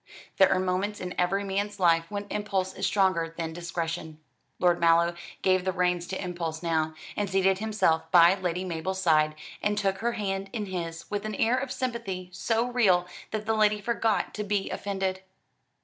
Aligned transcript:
There 0.37 0.51
are 0.51 0.59
moments 0.59 0.99
in 0.99 1.13
every 1.19 1.43
man's 1.43 1.79
life 1.79 2.09
when 2.09 2.25
impulse 2.31 2.73
is 2.73 2.87
stronger 2.87 3.35
than 3.37 3.53
discretion. 3.53 4.19
Lord 4.57 4.79
Mallow 4.79 5.13
gave 5.43 5.63
the 5.63 5.71
reins 5.71 6.07
to 6.07 6.19
impulse 6.19 6.63
now, 6.63 6.95
and 7.15 7.29
seated 7.29 7.59
himself 7.59 8.09
by 8.09 8.33
Lady 8.33 8.65
Mabel's 8.65 8.99
side, 8.99 9.35
and 9.61 9.77
took 9.77 9.99
her 9.99 10.13
hand 10.13 10.49
in 10.53 10.65
his, 10.65 11.05
with 11.11 11.23
an 11.23 11.35
air 11.35 11.55
of 11.55 11.71
sympathy 11.71 12.29
so 12.33 12.65
real 12.67 13.05
that 13.29 13.45
the 13.45 13.53
lady 13.53 13.79
forgot 13.79 14.33
to 14.33 14.43
be 14.43 14.71
offended. 14.71 15.21